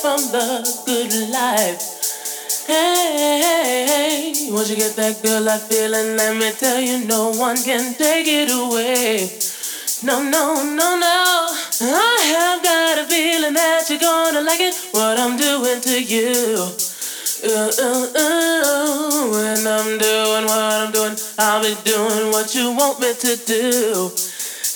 from 0.00 0.20
the 0.32 0.60
good 0.84 1.30
life. 1.30 1.80
Hey, 2.66 4.48
once 4.50 4.68
you 4.70 4.76
get 4.76 4.96
that 4.96 5.22
good 5.22 5.42
life 5.42 5.62
feeling, 5.68 6.16
let 6.16 6.36
me 6.36 6.50
tell 6.52 6.80
you, 6.80 7.06
no 7.06 7.30
one 7.32 7.56
can 7.56 7.94
take 7.94 8.26
it 8.26 8.50
away. 8.50 9.30
No, 10.02 10.22
no, 10.22 10.62
no, 10.62 10.98
no. 10.98 11.48
I 11.80 12.16
have 12.34 12.62
got 12.62 12.98
a 12.98 13.04
feeling 13.04 13.54
that 13.54 13.88
you're 13.88 13.98
gonna 13.98 14.42
like 14.42 14.60
it, 14.60 14.74
what 14.92 15.18
I'm 15.18 15.36
doing 15.36 15.80
to 15.80 16.02
you. 16.02 16.68
Ooh, 17.44 17.70
ooh, 17.80 18.10
ooh. 18.16 19.30
When 19.32 19.66
I'm 19.66 19.98
doing 19.98 20.44
what 20.44 20.72
I'm 20.82 20.92
doing, 20.92 21.16
I'll 21.38 21.62
be 21.62 21.74
doing 21.84 22.32
what 22.32 22.54
you 22.54 22.72
want 22.72 23.00
me 23.00 23.14
to 23.14 23.36
do. 23.46 24.10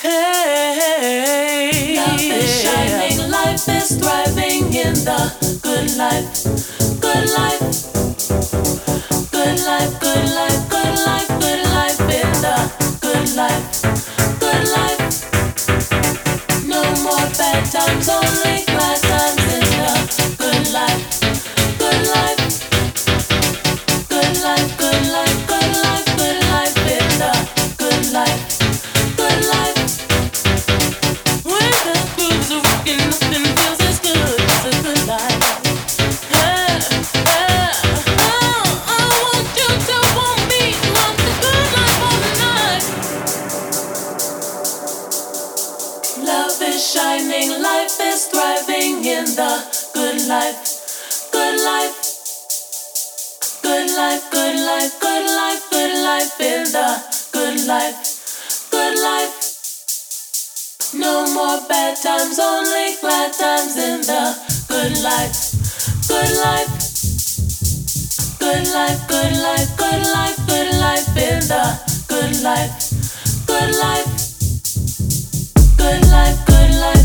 Hey, 0.03 1.97
love 1.97 2.21
is 2.23 2.63
shining, 2.63 3.19
yeah. 3.21 3.27
life 3.27 3.69
is 3.69 3.99
thriving 3.99 4.73
in 4.73 4.95
the 5.05 5.31
good 5.61 5.95
life, 5.99 6.45
good 7.03 7.29
life, 7.37 7.61
good 9.31 9.61
life, 9.61 10.01
good 10.01 10.25
life, 10.35 10.69
good 10.71 10.99
life, 11.05 11.29
good 11.39 11.63
life 11.69 12.01
in 12.01 12.33
the 12.41 12.57
good 13.03 13.37
life, 13.37 13.83
good 14.41 14.69
life. 14.73 15.05
No 16.67 16.83
more 17.03 17.29
bad 17.37 17.71
times, 17.71 18.09
only. 18.09 18.60
life, 54.11 54.31
good 54.33 54.57
life, 54.67 55.01
good 55.01 55.27
life, 55.37 55.71
good 55.71 56.03
life 56.03 56.41
in 56.41 56.65
the 56.73 56.89
good 57.33 57.67
life, 57.67 57.97
good 58.71 58.99
life. 58.99 59.35
No 60.95 61.33
more 61.33 61.61
bad 61.69 61.97
times, 61.97 62.39
only 62.41 62.97
glad 63.01 63.33
times 63.33 63.77
in 63.77 64.01
the 64.01 64.25
good 64.67 64.99
life, 65.03 65.37
good 66.09 66.33
life. 66.43 66.73
Good 68.41 68.67
life, 68.75 69.01
good 69.07 69.37
life, 69.47 69.77
good 69.77 70.03
life, 70.17 70.39
good 70.47 70.71
life 70.81 71.09
in 71.17 71.41
the 71.53 71.65
good 72.09 72.43
life, 72.43 72.75
good 73.47 73.71
life, 73.79 74.11
good 75.79 76.03
life, 76.11 76.47
good 76.47 76.75
life. 76.81 77.00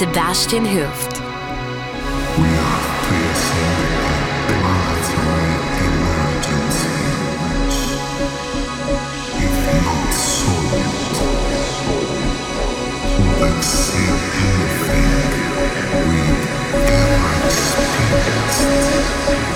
Sebastiaan 0.00 0.64
Hooft. 0.64 1.20
We 2.40 2.48
are 2.56 2.80
emergency. 5.84 6.96
If 9.44 9.60
not 9.84 10.08
anything 14.88 15.20
we've 16.08 16.48
ever 16.80 17.44
experienced 17.44 19.49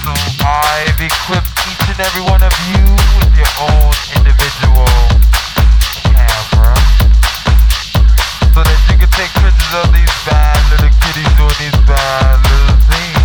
So 0.00 0.12
I've 0.40 1.00
equipped 1.00 1.52
each 1.68 1.84
and 1.92 2.00
every 2.00 2.24
one 2.24 2.42
of 2.42 2.54
you 2.72 2.84
with 3.20 3.36
your 3.36 3.52
own 3.60 3.92
individual 4.16 4.88
camera. 6.08 6.72
So 8.56 8.64
that 8.64 8.80
you 8.88 8.96
can 8.96 9.10
take 9.12 9.28
pictures 9.36 9.74
of 9.76 9.92
these 9.92 10.14
bad 10.24 10.56
little 10.72 10.92
kitties 11.04 11.28
doing 11.36 11.58
these 11.60 11.80
bad 11.84 12.40
little 12.48 12.80
things 12.88 13.19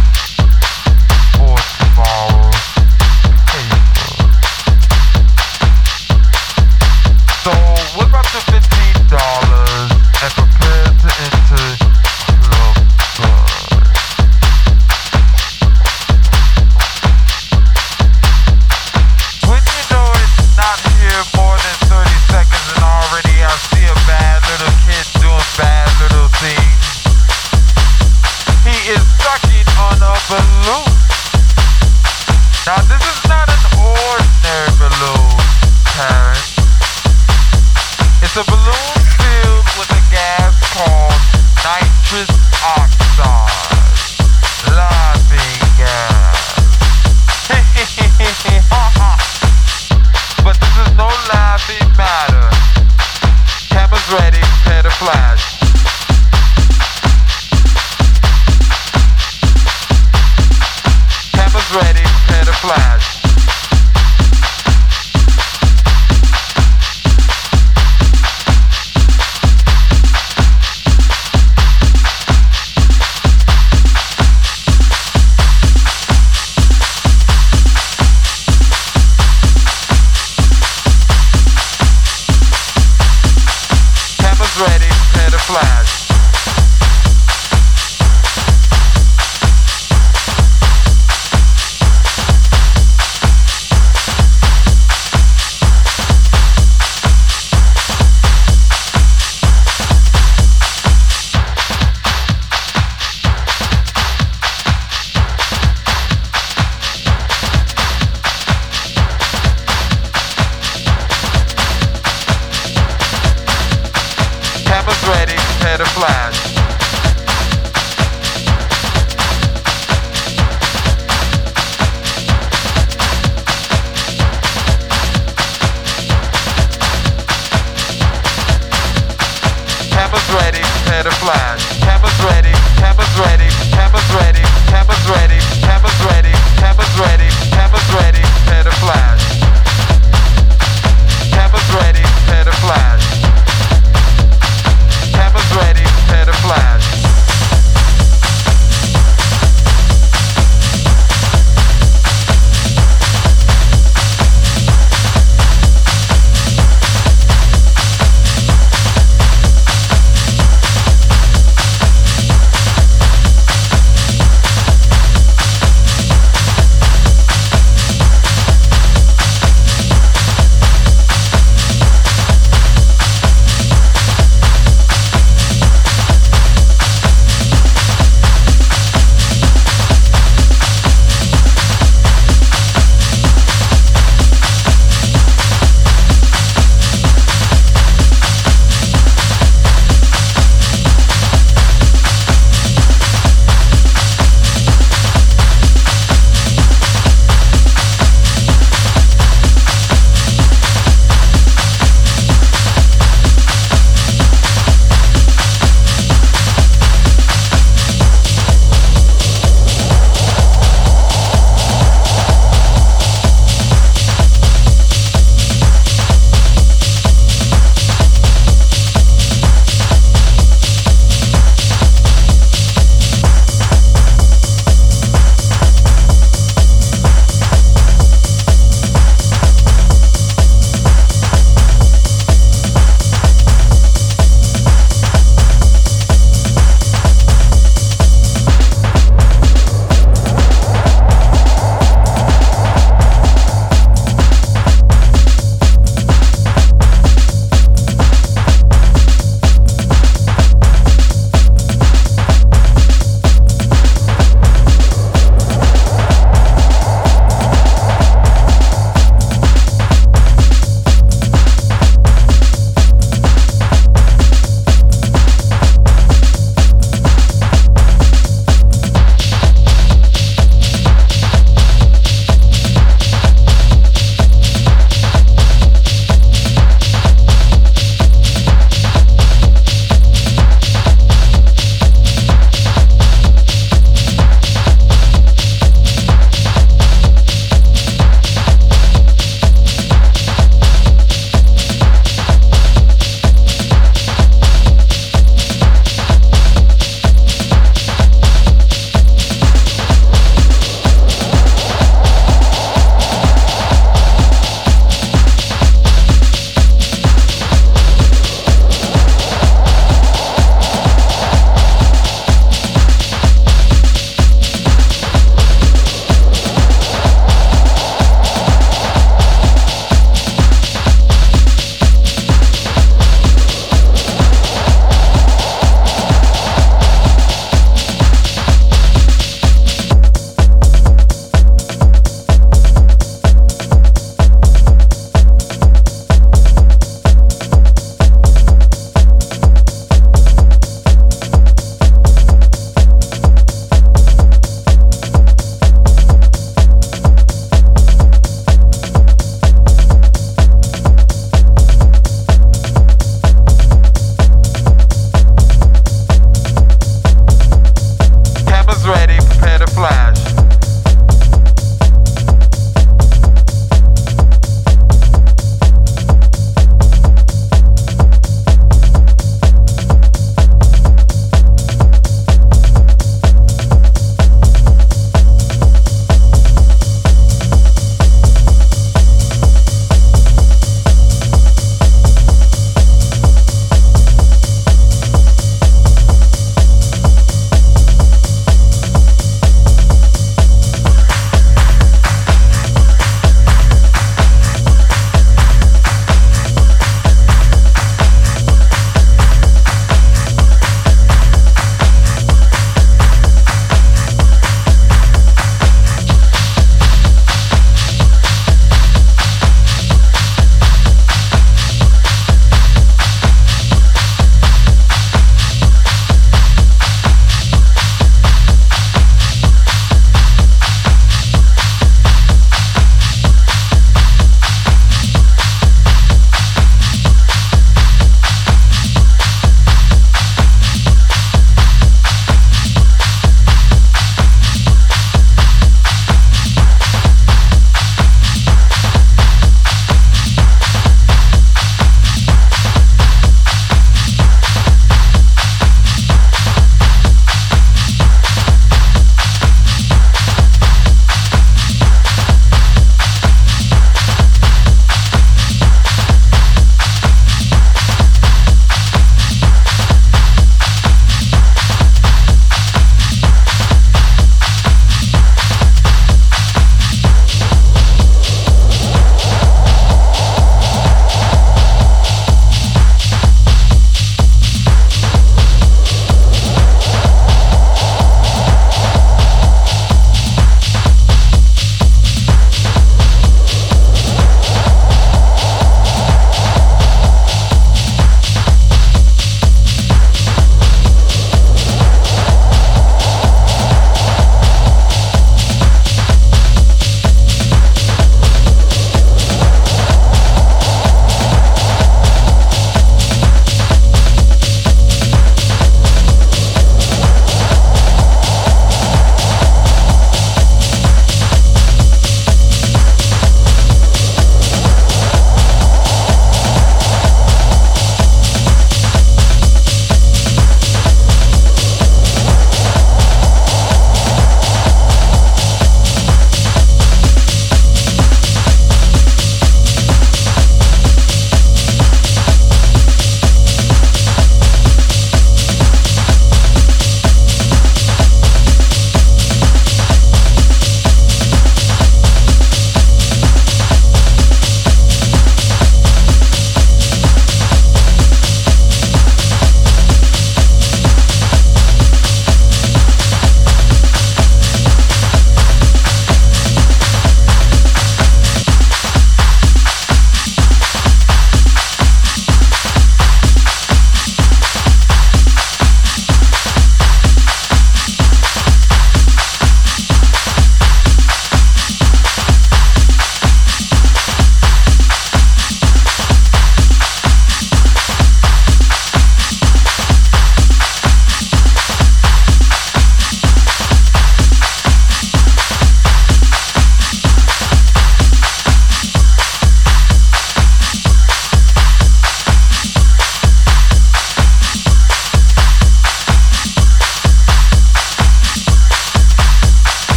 cameras 115.77 115.97
ready, 115.97 116.14